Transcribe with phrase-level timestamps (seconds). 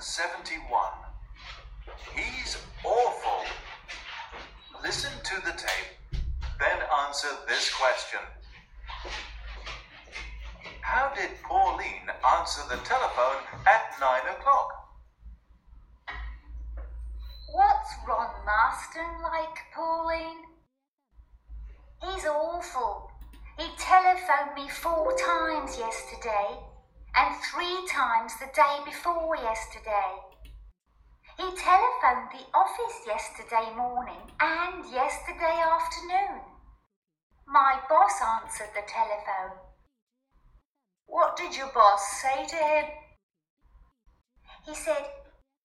[0.00, 0.64] 71.
[2.14, 3.44] He's awful.
[4.82, 6.20] Listen to the tape,
[6.58, 8.20] then answer this question.
[10.80, 12.08] How did Pauline
[12.38, 14.88] answer the telephone at 9 o'clock?
[17.52, 20.44] What's Ron Marston like, Pauline?
[22.02, 23.10] He's awful.
[23.58, 26.69] He telephoned me four times yesterday
[27.16, 30.30] and three times the day before yesterday.
[31.36, 36.42] He telephoned the office yesterday morning and yesterday afternoon.
[37.46, 39.58] My boss answered the telephone.
[41.06, 42.84] What did your boss say to him?
[44.66, 45.04] He said,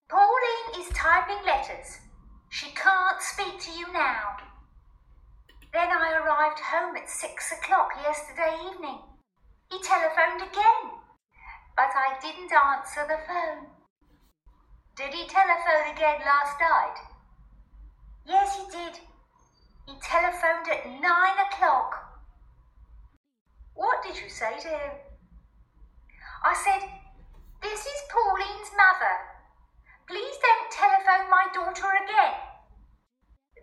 [0.10, 2.00] Pauline is typing letters.
[2.50, 4.38] She can't speak to you now.
[5.74, 9.00] Then I arrived home at six o'clock yesterday evening.
[9.70, 11.05] He telephoned again,
[11.76, 13.68] but I didn't answer the phone.
[14.96, 16.96] Did he telephone again last night?
[18.26, 19.00] Yes, he did.
[19.86, 22.06] He telephoned at nine o'clock.
[23.74, 24.92] What did you say to him?
[26.46, 26.90] I said,
[27.62, 29.16] This is Pauline's mother.
[30.08, 32.34] Please don't telephone my daughter again.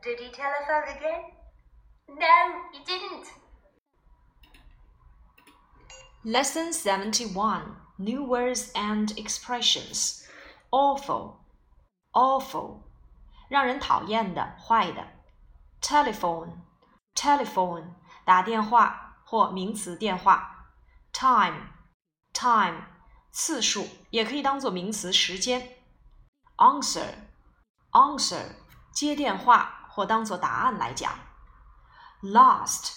[0.03, 1.23] Did he telephone again?
[2.09, 3.27] No, he didn't.
[6.25, 10.26] Lesson 71 New Words and Expressions
[10.70, 11.38] Awful,
[12.12, 12.82] awful,
[13.50, 15.08] 让人讨厌的、坏的。
[15.82, 16.50] Telephone,
[17.16, 17.94] telephone,
[18.26, 20.68] 打电话或名词电话。
[21.14, 21.70] Time,
[22.34, 22.84] time,
[23.32, 25.78] 次数，也可以当做名词时间。
[26.58, 27.14] Answer,
[27.92, 28.56] answer,
[28.92, 31.14] 接电话或当做答案来讲。
[32.22, 32.94] Last,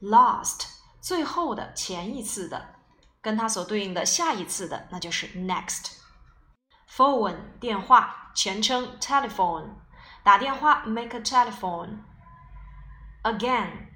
[0.00, 0.66] last,
[1.00, 2.74] 最后的、前一次的，
[3.20, 9.70] 跟它所对应的下一次的，那就是 next。Phone 电话，全称 telephone，
[10.22, 13.88] 打电话 make a telephone。Again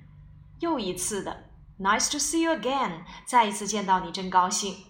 [0.61, 4.85] 又一次的，Nice to see you again，再一次见到你真高兴。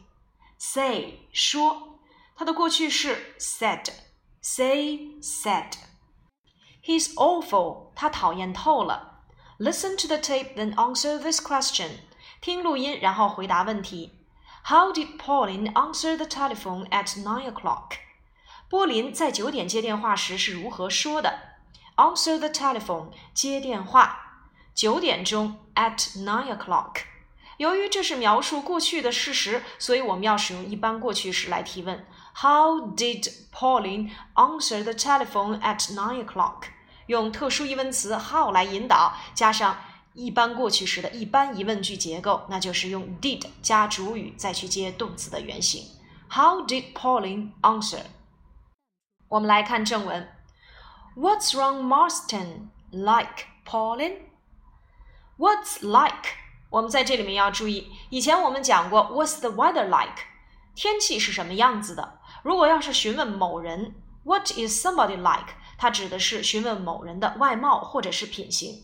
[0.58, 2.00] Say 说，
[2.34, 9.24] 它的过去式 said，say said。He's awful，他讨厌透了。
[9.58, 11.90] Listen to the tape, then answer this question.
[12.40, 14.14] 听录音，然后回答问题。
[14.65, 17.97] How did Pauline answer the telephone at nine o'clock?
[18.69, 21.37] 波林在九点接电话时是如何说的
[21.97, 24.45] ？Answer the telephone，接电话。
[24.73, 27.01] 九点钟，at nine o'clock。
[27.57, 32.07] 由于这是描述过去的事实，所以我们要使用一般过去时来提问。
[32.33, 36.63] How did Pauline answer the telephone at nine o'clock？
[37.07, 39.77] 用特殊疑问词 how 来引导，加上
[40.13, 45.87] 一般过去时的一般疑问句结构，那就是用 did 加主语再去接动词的原形。
[46.29, 48.01] How did Pauline answer？
[49.27, 50.29] 我们来看正文。
[51.15, 52.69] What's wrong, Marston?
[52.91, 54.17] Like Pauline?
[55.37, 56.29] What's like？
[56.69, 60.23] 我们在这里面要注意，以前我们讲过 What's the weather like？
[60.75, 62.19] 天气是什么样子的？
[62.43, 65.53] 如果要是询问某人，What is somebody like？
[65.77, 68.83] 它指的是询问某人的外貌或者是品行。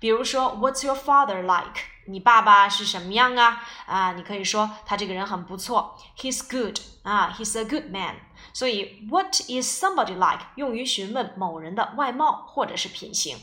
[0.00, 1.80] 比如说，What's your father like？
[2.06, 3.62] 你爸爸是什么样啊？
[3.86, 8.16] 啊，你可以说他这个人很不错，He's good 啊，He's a good man。
[8.52, 10.46] 所以，What is somebody like？
[10.54, 13.36] 用于询问某人的外貌或者是品行。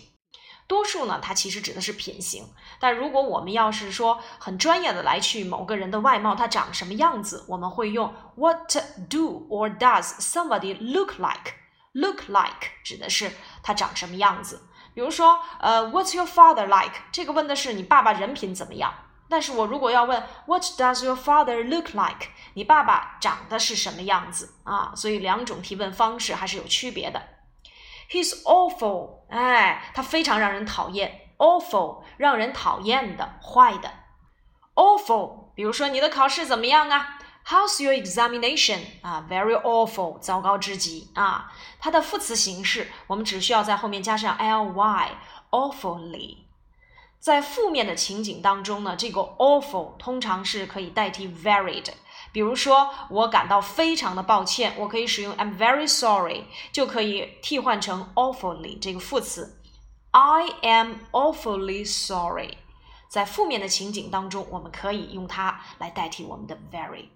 [0.68, 2.48] 多数呢，它其实指的是品行。
[2.80, 8.76] 但如果我们要是说很专业的来去某个人的外貌，他长什么样子，我们会用 What
[9.08, 14.68] do or does somebody look like？Look like 指的是他长什么样子。
[14.96, 16.94] 比如说，呃，What's your father like？
[17.12, 18.92] 这个问的是你爸爸人品怎么样。
[19.28, 22.30] 但是我如果要问 What does your father look like？
[22.54, 24.94] 你爸爸长得是什么样子啊？
[24.96, 27.22] 所以两种提问方式还是有区别的。
[28.10, 31.22] He's awful，哎，他非常让人讨厌。
[31.38, 33.92] Awful，让人讨厌的，坏的。
[34.76, 37.15] Awful，比如说你的考试怎么样啊
[37.48, 38.80] ？How's your examination？
[39.02, 41.54] 啊，very awful，糟糕至极啊。
[41.80, 46.38] 它的副词形式，我们只需要在后面加上 ly，awfully。
[47.20, 51.94] 在负面的情景当中呢，这个 awful 通常是可以代替 very 的。
[52.32, 59.62] 比如说，我感到非常的抱歉，我可以使用 I'm very sorry，就可以替换成 awfully 这个副词。
[60.12, 62.58] I am awfully sorry。
[63.08, 67.10] 在负面的情景当中，我们可以用它来代替我们的 very。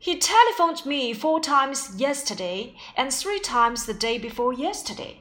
[0.00, 5.16] He telephoned me four times yesterday and three times the day before yesterday。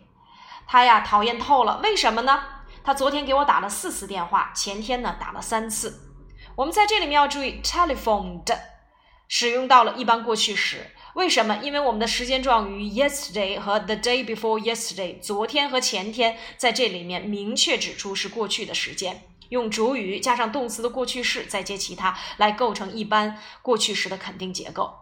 [0.68, 2.44] 他呀讨厌透了，为什么呢？
[2.83, 6.13] 他昨天给我打了四次电话，前天呢打了三次。
[6.56, 8.56] 我们在这里面要注意，telephoned
[9.27, 11.57] 使用到了一般过去时，为什么？
[11.63, 24.94] 因为我们的时间状语 yesterday 和 the day before yesterday，昨天和前天，在这里面明确指出是过去的时间，用主语加上动词的过去式，再接其他，来构成一般过去时的肯定结构。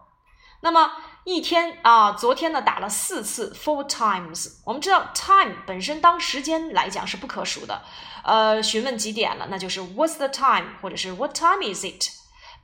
[0.60, 0.92] 那么
[1.24, 4.54] 一天啊，昨天呢打了四次 four times。
[4.64, 7.82] 我们知道 time 本身当时间来讲是不可数的，
[8.24, 12.15] 呃，询问几点了，那就是 What's the time，或者是 What time is it？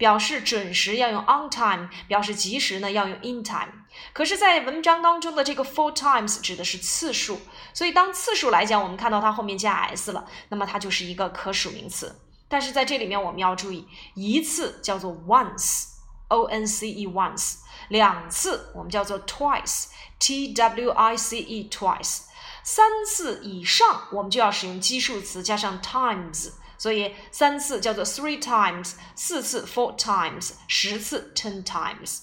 [0.03, 3.69] 表示准时要用 on time，表示及时呢要用 in time。
[4.13, 7.41] 可是，在文章当中的这个 four times 指的是次数，
[7.73, 12.21] 所以当次数来讲，我们看到它后面加 s 了，那么它就是一个可数名词。
[12.49, 17.59] 但是在这里面我们要注意，一次叫做 once，o n c e once。
[17.87, 22.23] 两次我们叫做 twice，t w i c e twice，
[22.65, 32.23] 三次以上我们就要使用基数词加上 times，所以三次叫做 three times，四次 four times，十次 ten times。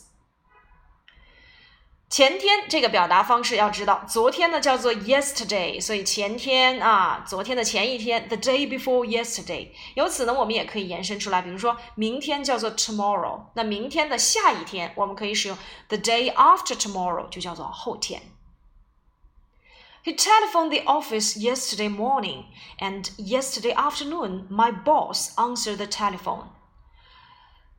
[2.09, 9.69] 前天这个表达方式要知道，昨天呢叫做 yesterday，所以前天啊，昨天的前一天，the day before yesterday。
[9.95, 15.57] 由此呢，我们也可以延伸出来，比如说明天叫做 tomorrow，那明天的下一天，我们可以使用
[15.87, 18.21] the day after tomorrow，就叫做后天。
[20.04, 22.44] He telephoned the office yesterday morning,
[22.78, 26.48] and yesterday afternoon, my boss answered the telephone.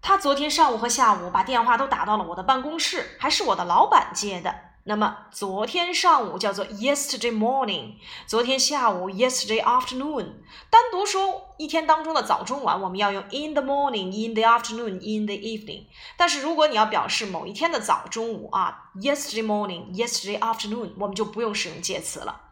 [0.01, 4.68] 他昨天上午和下午把电话都打到了我的办公室，还是我的老板接的。
[4.90, 7.92] 那么昨天上午叫做 yesterday morning，
[8.26, 10.32] 昨天下午 yesterday afternoon。
[10.68, 15.84] 单独说一天当中的早中晚，我们要用 in the morning，in the afternoon，in the evening。
[16.16, 22.48] 但是如果你要表示某一天的早中午啊，yesterday morning，yesterday afternoon，我们就不用使用介词了。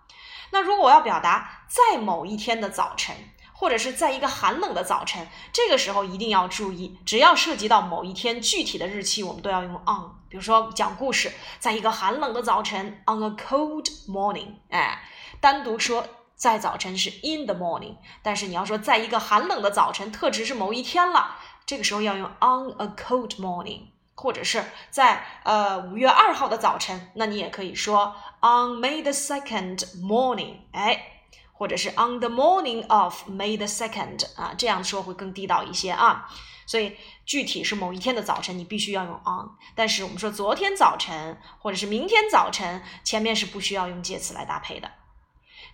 [0.52, 3.17] 那如果我要表达在某一天的早晨。
[3.60, 10.14] 或者是在一个寒冷的早晨，这个时候一定要注意，只要涉及到某一天具体的日期，我们都要用 on。
[10.28, 15.02] 比如说讲故事，在一个寒冷的早晨，on a cold morning，哎，
[15.40, 16.06] 单独说
[16.37, 21.34] 在早晨是 in the morning，但是你要说在一个寒冷的早晨，特指是某一天了，
[21.66, 31.14] 这个时候要用 on a cold morning，或者是在呃五月二号的早晨，那你也可以说 on May the second morning，哎。
[31.58, 36.31] 或者是 on the morning of May the second 啊，这样说会更地道一些啊。
[36.66, 36.96] 所以
[37.26, 39.50] 具体是某一天的早晨，你必须要用 on。
[39.75, 44.88] 但是我们说昨天早晨或者是明天早晨，前面是不需要用介词来搭配的。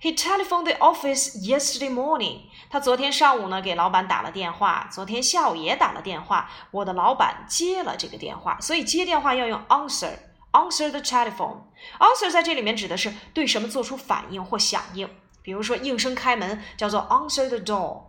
[0.01, 2.43] He telephoned the office yesterday morning。
[2.71, 6.49] 他昨天上午呢给老板打了电话，昨天下午也打了电话。
[6.71, 11.59] 我的老板接了这个电话，所以接电话要用 answer，answer the telephone。
[11.99, 15.09] answer 在这里面指的是对什么做出反应或响应。
[15.45, 18.05] 比如说应声开门叫做 answer the door，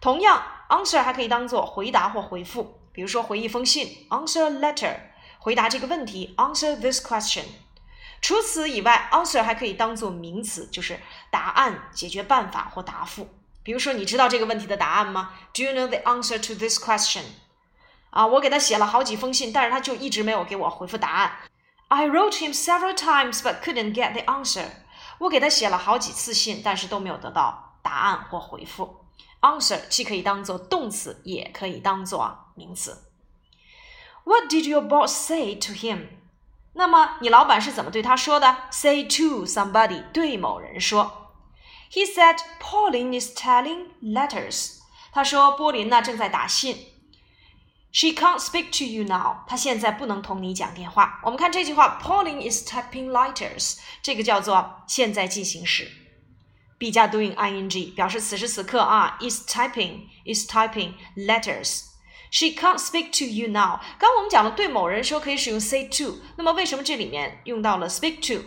[0.00, 4.96] 同样 answer 还可以当做回答或回复，比如说回一封信 answer a letter，
[5.38, 7.44] 回答这个问题 answer this question。
[8.22, 10.98] 除此以外，answer 还可以当做名词，就是
[11.30, 13.28] 答案、解决办法或答复。
[13.62, 17.24] 比如说，你知道这个问题的答案吗？Do you know the answer to this question？
[18.10, 21.32] 啊，我给他写了好几封信，但是他就一直没有给我回复答案。
[21.88, 24.64] I wrote him several times but couldn't get the answer。
[25.20, 29.04] 我给他写了好几次信，但是都没有得到答案或回复。
[29.42, 33.04] Answer 既可以当做动词，也可以当做名词。
[34.24, 36.08] What did your boss say to him？
[36.72, 41.32] 那么你老板是怎么对他说的？Say to somebody，对某人说。
[41.90, 44.78] He said Pauline is telling letters。
[45.12, 46.76] 他说波琳呢正在打信。
[47.92, 49.44] She can't speak to you now。
[49.48, 51.20] 她现在不能同你讲电话。
[51.24, 55.90] 我们看这句话，Pauline is typing letters，这个叫做现在进行时
[56.78, 61.86] ，be 加 doing ing 表示此时此刻啊，is typing is typing letters。
[62.30, 63.80] She can't speak to you now。
[63.98, 68.44] 刚我们讲了，对某人说可以使用 say to，那么为什么这里面用到了 speak to？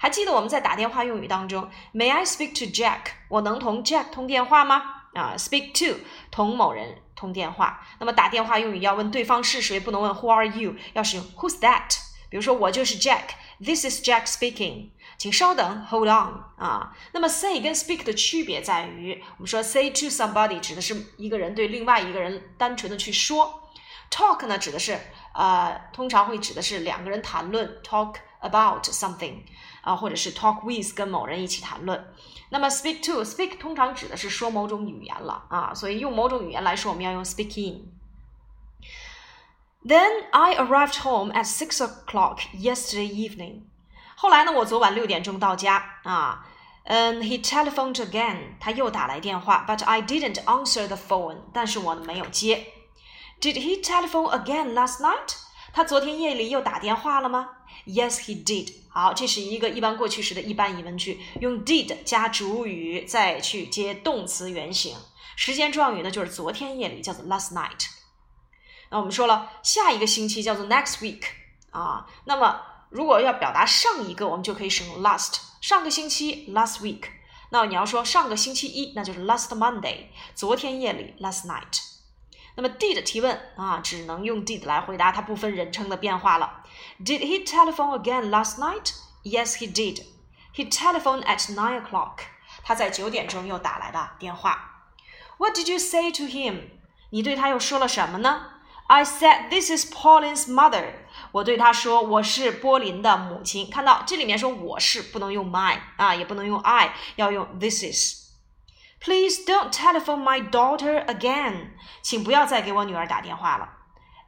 [0.00, 3.12] 还记得我们在打电话用语当中，May I speak to Jack？
[3.28, 4.82] 我能同 Jack 通电话吗？
[5.14, 6.00] 啊，speak to
[6.32, 6.98] 同某人。
[7.20, 11.98] 通电话，那么打电话用语要问对方是谁，不能问 Who are you，要使用 Who's that？
[12.30, 14.88] 比如说我就是 Jack，This is Jack speaking。
[15.18, 16.96] 请稍等，Hold on 啊。
[17.12, 23.68] 那么 say 跟 speak 的区别在于，我们说 say to somebody 指的是一个人对另外一个人单纯的去说
[24.10, 24.98] ，talk 呢指的是
[25.34, 29.42] 呃通常会指的是两个人谈论，talk about something。
[29.89, 32.13] 啊，或者是 talk with 跟某人一起谈论。
[32.49, 43.61] 那么 speak to speak 通常指的是说某种语言了啊，所以用某种语言来说，我们要用 speak in。Then I arrived home at six o'clock yesterday evening。
[44.15, 46.47] 后来呢，我昨晚六点钟到家啊。
[46.87, 52.67] 嗯，he telephoned again，他又打来电话，but I didn't answer the phone，但是我没有接。
[53.41, 55.35] Did he telephone again last night？
[55.72, 57.48] 他昨天夜里又打电话了吗
[57.86, 58.72] ？Yes, he did。
[58.88, 64.96] 好，这是一个一般过去时的一般疑问句，用 did 加主语，再去接动词原形。
[65.36, 67.86] 时间状语呢，就是昨天夜里，叫做 last night。
[68.90, 71.22] 那我们说了，下一个星期叫做 next week
[71.70, 72.06] 啊。
[72.24, 72.60] 那么
[72.90, 75.38] 如果要表达上一个，我们就可以使用 last。
[75.60, 77.04] 上个星期 last week。
[77.50, 80.06] 那你要说上个星期一，那就是 last Monday。
[80.34, 81.89] 昨天夜里 last night。
[82.60, 86.62] 那么 did 提问啊，只能用 did 来回答，它不分人称的变化了。
[87.02, 88.92] Did he telephone again last night?
[89.24, 90.02] Yes, he did.
[90.54, 92.18] He telephoned at nine o'clock.
[92.62, 94.90] 他在九点钟又打来的电话。
[95.38, 96.64] What did you say to him?
[97.08, 98.48] 你对他又说了什么呢
[98.88, 100.84] ？I said this is Pauline's mother.
[101.32, 103.70] 我对他说我是波林的母亲。
[103.70, 108.19] 看到这里面说我是不能用 my 啊，也不能用 I，要用 this is。
[109.00, 111.70] Please don't telephone my daughter again.
[112.02, 113.78] 请不要再给我女儿打电话了。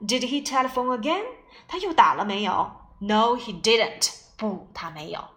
[0.01, 1.23] Did he telephone again?
[1.69, 4.11] 他又打了没有？No, he didn't.
[4.39, 5.29] 不，他没有。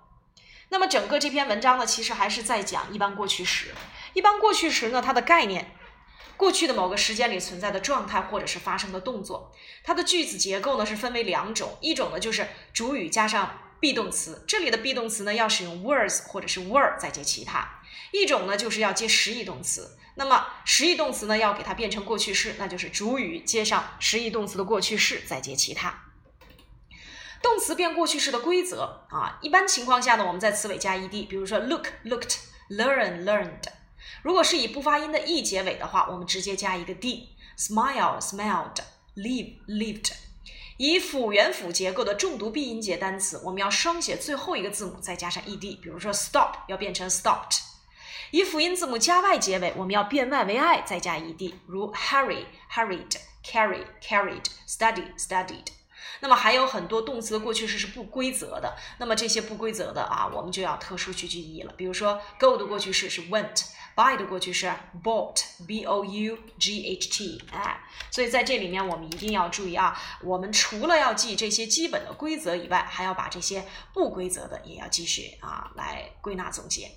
[0.70, 3.76] 那么整个这篇文章呢，其实还是在讲一般过去时。
[4.14, 5.76] 一般过去时呢，它的概念，
[6.38, 9.52] 过去的某个时间里存在的状态或者是发生的动作。
[9.84, 17.82] 它的句子结构呢是分为两种，一种呢就是主语加上 be 动词，这里的 be 动词呢要使用 was 或者是 were 再接其他。
[18.12, 19.98] 一种呢，就是要接实义动词。
[20.16, 26.04] 那么实义动词呢，要给它变成过去式，那就是主语接上实义动词的过去式，再接其他。
[27.42, 32.38] 动词变过去式的规则啊，一般情况下呢，我们在词尾加 ed，比如说 look looked
[32.70, 33.64] learn learned。
[34.24, 37.30] 如果是以不发音的 e 结尾的话，我们直接加一个 d。
[37.58, 38.78] smile smiled
[39.16, 40.12] live lived。
[40.78, 45.60] 以辅元辅结构的重读闭音节单词，我们要双写最后一个字母，再加上 ed。
[45.60, 47.60] 比如说 stop 要变成 stopped。
[48.32, 55.68] 以辅音字母加 y 结尾，我们要变 y 为 i，再加 ed，如 hurry hurried carry carried study studied。
[56.22, 61.74] 那么还有很多动词的过去式是不规则的，那么这些不规则的啊，我们就要特殊去记忆了。
[61.76, 64.72] 比如说 go 的过去式是 went，buy 的过去式
[65.04, 67.82] bought，b o u g h t，哎，
[68.12, 76.90] 所以在这里面我们一定要注意啊，我们除了要记这些基本的规则以外，还要把这些不规则的也要继续啊来归纳总结。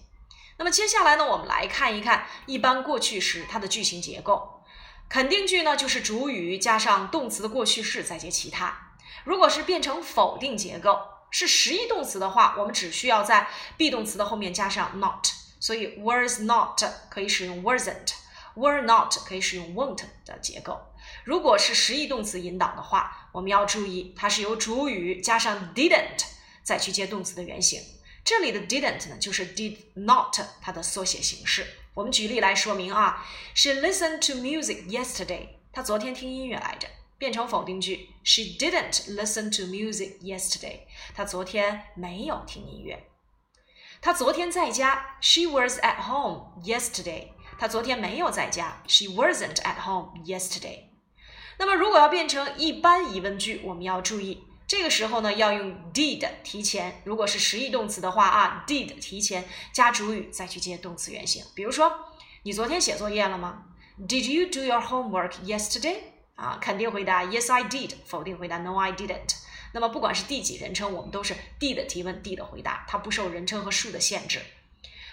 [0.59, 4.63] 那么接下来呢，我们来看一看一般过去时它的句型结构。
[5.09, 8.93] 肯定句呢，就是主语加上动词的过去式，再接其他。
[9.25, 10.99] 如果是变成否定结构，
[11.31, 13.49] 是实义动词的话，我们只需要在
[13.79, 15.29] be 动词的后面加上 not。
[15.61, 20.79] 所以 was not 可以使用 wasn't，were not 可以使用 won't 的结构。
[21.25, 26.25] 如果是实义动词引导的话，我们要注意它是由主语加上 didn't
[26.63, 27.81] 再去接动词的原形。
[28.29, 31.67] 这里的 didn't 呢，就是 did not 它的缩写形式。
[31.95, 35.49] 我们举例来说明啊，She listened to music yesterday。
[35.73, 40.81] 她昨天听音乐来着，变成否定句，She didn't listen to music yesterday。
[41.15, 43.03] 她昨天没有听音乐。
[44.03, 47.29] 她昨天在家，She was at home yesterday。
[47.59, 50.81] 她昨天没有在家，She wasn't at home yesterday。
[51.57, 54.45] 那么如果要变成一般疑问句，我们要注意。
[54.69, 57.01] 这个时候呢，要用 did 提前。
[57.05, 61.43] 如果是实义动词的话啊，did 提前加主语，再去接动词原形。
[61.55, 61.91] 比如说，
[62.43, 63.65] 你昨天写作业了吗
[64.07, 65.97] ？Did you do your homework yesterday？
[66.35, 67.93] 啊，肯定回答 Yes, I did。
[68.05, 69.37] 否定回答 No, I didn't。
[69.73, 74.43] 那么不管是第几人称，我们都是 did 提问，did 回答，它不受人称和数的限制。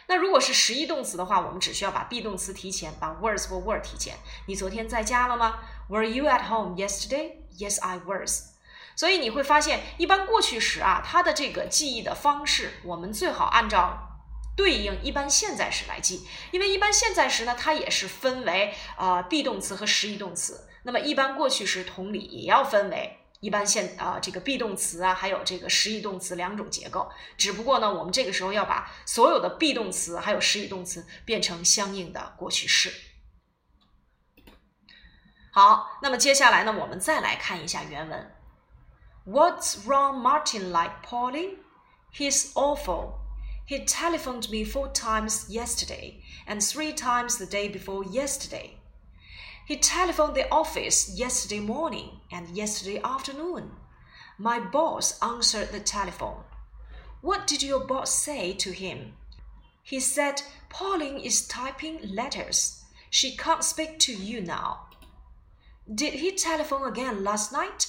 [0.07, 4.17] 那如果是实义动词的话，我们只需要把 be 动词提前，把 was 或 were 提前。
[4.47, 7.37] 你昨天在家了吗？Were you at home yesterday?
[7.57, 8.54] Yes, I was。
[8.95, 14.21] 所以你会发现，一般过去时啊，它的这个记忆的方式，我们最好按照
[14.55, 20.69] 对应一般现在时来记，因为一般现在时呢，它也是分为呃 be 动词和实义动词。
[20.83, 27.11] 那么一般过去时同理也要分为一般现啊这个 be 动词啊，还有这个实义动词两种结构。
[27.37, 32.93] 只不过呢，我们这个时候要把所有的 be 动词还有实义动词变成相应的过去式。
[35.51, 38.34] 好，那么接下来呢，我们再来看一下原文。
[39.25, 41.55] What's wrong, Martin like Pauline?
[42.11, 43.21] He's awful.
[43.65, 48.77] He telephoned me four times yesterday and three times the day before yesterday.
[49.65, 53.71] He telephoned the office yesterday morning and yesterday afternoon.
[54.37, 56.43] My boss answered the telephone.
[57.21, 59.13] What did your boss say to him?
[59.81, 62.83] He said, Pauline is typing letters.
[63.09, 64.81] She can't speak to you now.
[65.91, 67.87] Did he telephone again last night?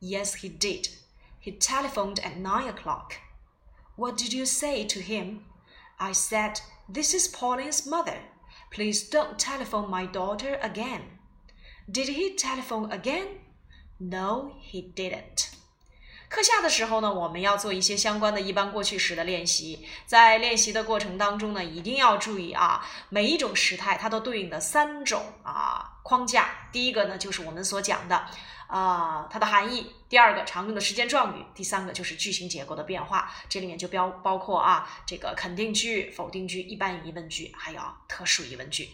[0.00, 0.88] Yes, he did.
[1.38, 3.14] He telephoned at nine o'clock.
[3.96, 5.44] What did you say to him?
[5.98, 8.18] I said, This is Pauline's mother.
[8.70, 11.02] Please don't telephone my daughter again.
[11.90, 13.40] Did he telephone again?
[13.98, 15.50] No, he didn't.
[16.28, 19.86] 课下的时候呢，我们要做一些相关的一般过去时的练习。
[20.04, 26.68] 在练习的过程当中呢，一定要注意啊，每一种时态它都对应的三种啊框架。
[26.72, 28.26] 第一个呢，就是我们所讲的
[28.69, 33.31] 啊它的含义；第二个，常用的时间状语；第三个就是句型结构的变化。
[33.49, 38.89] 这里面就标包括啊这个肯定句、否定句、一般疑问句，还有特殊疑问句。